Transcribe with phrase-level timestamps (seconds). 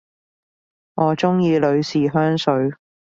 [0.95, 2.71] 我鍾意女士香水